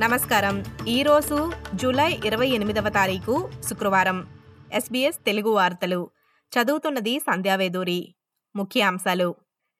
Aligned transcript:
నమస్కారం. 0.00 0.64
ఈరోజు 0.88 1.52
జూలై 1.74 2.20
ఇరవై 2.24 2.48
ఎనిమిదవ 2.48 2.88
తారీఖు 2.88 3.50
శుక్రవారం. 3.68 4.26
ఎస్బీఎస్ 4.72 5.16
తెలుగు 5.16 5.50
వార్తలు. 5.50 6.10
చదువుతున్నది 6.52 7.18
సంధ్యావేదూరి 7.18 8.14
ముఖ్యాంశాలు 8.56 9.34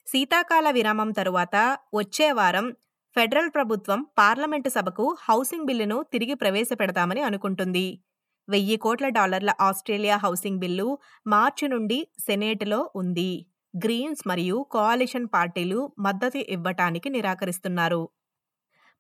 శీతాకాల 0.07 0.71
విరామం 0.71 1.11
తరువాత 1.11 1.79
వచ్చే 1.95 2.33
వారం 2.33 2.71
ఫెడరల్ 3.15 3.51
ప్రభుత్వం 3.51 4.07
పార్లమెంటు 4.19 4.69
సభకు 4.69 5.17
హౌసింగ్ 5.21 5.67
బిల్లును 5.67 6.05
తిరిగి 6.13 6.35
ప్రవేశపెడతామని 6.35 7.21
అనుకుంటుంది. 7.21 8.01
వెయ్యి 8.49 8.77
కోట్ల 8.77 9.09
డాలర్ల 9.09 9.53
ఆస్ట్రేలియా 9.61 10.17
హౌసింగ్ 10.17 10.59
బిల్లు 10.59 10.99
మార్చి 11.27 11.69
నుండి 11.69 12.09
సెనేట్లో 12.19 12.91
ఉంది. 12.97 13.47
గ్రీన్స్ 13.85 14.29
మరియు 14.29 14.67
కోalition 14.77 15.27
పార్టీలు 15.27 15.93
మద్దతు 15.99 16.39
ఇవ్వటానికి 16.39 17.09
నిరాకరిస్తున్నారు. 17.09 18.09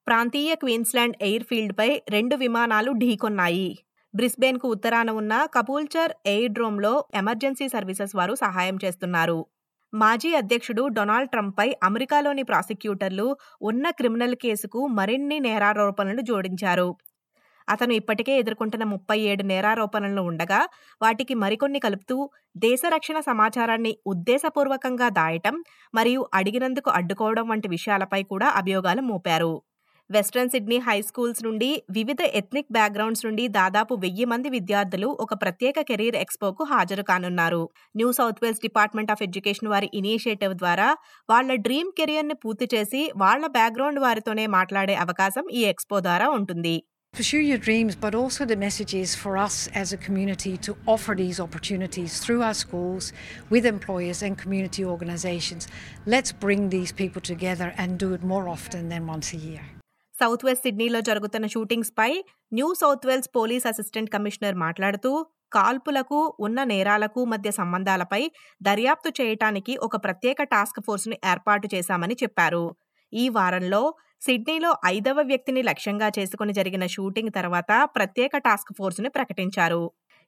ప్రాంతీయ 0.06 0.52
క్వీన్స్లాండ్ 0.54 1.16
ఎయిర్ఫీల్డ్పై 1.22 1.88
రెండు 2.08 2.34
విమానాలు 2.36 2.90
ఢీకొన్నాయి. 2.92 3.68
బ్రిస్బేన్కు 4.14 4.66
ఉత్తరాన 4.68 5.10
ఉన్న 5.10 5.34
కపూల్చర్ 5.54 6.12
ఎయిర్డ్రోమ్లో 6.27 6.92
ఎమర్జెన్సీ 7.14 7.66
సర్వీసెస్ 7.68 8.14
వారు 8.16 8.34
సహాయం 8.34 8.77
చేస్తున్నారు. 8.84 9.38
మాజీ 9.92 10.30
అధ్యక్షుడు 10.34 10.82
డొనాల్డ్ 10.88 11.30
ట్రంప్పై 11.30 11.68
అమెరికాలోని 11.82 12.42
ప్రాసిక్యూటర్లు 12.42 13.27
ఉన్న 13.62 13.84
క్రిమినల్ 13.90 14.36
కేసుకు 14.36 14.80
మరిన్ని 14.98 15.38
నేరారోపణలు 15.40 16.22
జోడించారు. 16.22 16.88
అతను 17.68 17.92
ఇప్పటికే 17.92 18.32
ఎదుర్కొంటున్న 18.38 18.84
ముప్పై 18.84 19.18
ఏడు 19.30 19.42
నేరారోపణలు 19.42 20.22
ఉండగా 20.22 20.60
వాటికి 21.00 21.34
మరికొన్ని 21.34 21.80
కలుపుతూ 21.80 22.16
దేశ 22.56 22.82
రక్షణ 22.86 23.19
సమాచారాన్ని 23.30 23.92
ఉద్దేశపూర్వకంగా 24.06 25.08
దాయటం 25.20 25.56
మరియు 25.94 26.22
అడిగినందుకు 26.34 26.91
అడ్డుకోవడం 26.91 27.47
వంటి 27.48 27.69
విషయాలపై 27.69 28.22
కూడా 28.25 28.48
అభియోగాలు 28.60 29.02
మోపారు. 29.02 29.55
వెస్ట్రన్ 30.10 30.50
సిడ్నీ 30.52 30.78
హై 30.86 30.97
స్కూల్స్ 31.06 31.41
నుండి 31.44 31.69
వివిధ 31.97 32.22
ఎథ్నిక్ 32.41 32.72
బ్యాక్గ్రౌండ్స్ 32.77 33.22
నుండి 33.27 33.44
దాదాపు 33.56 33.94
వెయ్యి 34.02 34.27
మంది 34.33 34.48
విద్యార్థులు 34.55 35.08
ఒక 35.24 35.34
ప్రత్యేక 35.42 35.77
కెరీర్ 35.91 36.16
ఎక్స్పోకు 36.16 36.62
హాజరు 36.72 37.05
కానున్నారు 37.10 37.62
New 37.98 38.08
South 38.19 38.41
Wales 38.44 38.64
department 38.66 39.12
of 39.14 39.22
education 39.27 39.70
వారి 39.72 39.88
ఇనిషియేటివ్ 40.00 40.55
ద్వారా 40.62 40.88
వాళ్ళ 41.28 41.56
డ్రీమ్ 41.66 41.92
కెరియర్ని 42.00 42.36
పూర్తి 42.44 42.69
చేసి 42.75 43.02
వాళ్ళ 43.22 43.47
బ్యాక్గ్రౌండ్ 43.56 44.00
వారితోనే 44.06 44.44
మాట్లాడే 44.56 44.97
అవకాశం 45.05 45.47
ఈ 45.52 45.62
ఎక్స్పో 45.72 45.98
ద్వారా 46.08 46.28
ఉంటుంది 46.41 46.77
Pursue 47.14 47.42
your 47.42 47.58
dreams, 47.58 47.94
but 47.97 48.14
also 48.20 48.42
the 48.44 48.56
message 48.58 48.92
is 48.94 49.10
for 49.14 49.32
us 49.38 49.56
as 49.75 49.88
a 49.92 49.98
community 49.98 50.55
to 50.58 50.72
offer 50.86 51.14
these 51.14 51.38
opportunities 51.38 52.12
through 52.19 52.41
our 52.42 52.56
schools, 52.56 53.05
with 53.48 53.66
employers 53.66 54.20
and 54.22 54.34
community 54.36 54.84
organizations. 54.86 55.64
Let's 56.06 56.32
bring 56.44 56.64
these 56.70 56.92
people 56.94 57.25
together 57.25 57.70
and 57.77 57.98
do 57.98 58.10
it 58.14 58.25
more 58.25 58.44
often 58.48 58.84
than 58.88 59.06
once 59.08 59.30
a 59.32 59.42
year. 59.47 59.64
South 60.18 60.44
west 60.46 60.64
సిడ్నీలో 60.66 61.00
జరుగుతున్న 61.00 61.46
షూటింగ్స్పై 61.54 62.10
New 62.52 62.68
South 62.80 63.06
Wales 63.08 63.30
police 63.36 63.66
assistant 63.66 64.12
commissioner 64.14 64.56
మాట్లాడుతూ 64.64 65.10
కాల్పులకు 65.56 66.18
ఉన్న 66.38 66.58
నేరాలకు 66.64 67.20
మధ్య 67.24 67.48
సంబంధాలపై 67.50 68.20
దర్యాప్తు 68.60 69.10
చేయటానికి 69.20 69.72
ఒక 69.86 69.96
ప్రత్యేక 70.06 70.42
టాస్క్ 70.54 70.80
ఫోర్స్ను 70.86 71.16
ఏర్పాటు 71.32 71.66
చేశామని 71.74 72.16
చెప్పారు. 72.22 72.64
ఈ 73.12 73.24
వారంలో 73.38 73.82
సిడ్నీలో 74.22 74.70
ఐదవ 74.86 75.18
వ్యక్తిని 75.30 75.62
లక్ష్యంగా 75.62 76.08
చేసుకుని 76.18 76.52
జరిగిన 76.52 76.84
షూటింగ్ 76.86 77.32
తర్వాత 77.38 77.72
ప్రత్యేక 77.96 78.36
టాస్క్ 78.46 78.72
ఫోర్స్ను 78.78 79.10
ప్రకటించారు. 79.10 79.82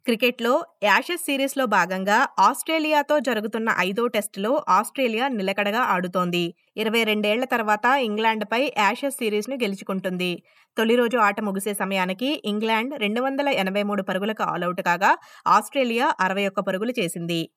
క్రికెట్లో 0.06 0.64
యాషెస్ 0.82 1.24
సిరీస్లో 1.24 1.64
భాగంగా 1.66 2.28
ఆస్ట్రేలియాతో 2.38 3.18
జరుగుతున్న 3.18 3.74
ఐదో 3.78 4.06
టెస్టులో 4.06 4.64
ఆస్ట్రేలియా 4.68 5.28
నిలకడగా 5.28 5.81
ఆడుతోంది. 5.94 6.54
ఇరవై 6.76 7.03
రెండేళ్ళ 7.04 7.44
తర్వాత 7.44 7.84
ఇంగ్లాండ్పై 7.84 8.72
యాషెస్ 8.78 9.14
సిరీస్ను 9.14 9.54
గెలుచుకుంటుంది. 9.54 10.42
తొలి 10.76 10.97
రోజు 10.97 11.19
ఆట 11.19 11.41
ముగిసే 11.41 11.75
సమయానికి 11.75 12.42
ఇంగ్లాండ్ 12.44 12.94
రెండు 13.00 13.20
వందల 13.20 13.48
ఎనభై 13.48 13.82
మూడు 13.82 14.03
పరుగులకు 14.03 14.42
ఆలౌట్ 14.42 14.82
కాగా 14.82 15.19
ఆస్ట్రేలియా 15.47 16.14
అరవై 16.20 16.47
ఒక్క 16.47 16.60
పరుగులు 16.60 16.94
చేసింది. 17.00 17.50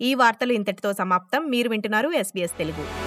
ఈ 0.00 0.14
వార్తలు 0.14 0.52
ఇంతటితో 0.52 0.92
సమాప్తం. 0.92 1.44
మీరు 1.46 1.68
వింటున్నారు 1.68 2.10
ఎస్బీఎస్ 2.10 2.58
తెలుగు. 2.58 3.03